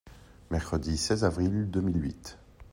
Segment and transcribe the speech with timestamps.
[0.49, 2.39] Mercredi seize avril deux mille huit.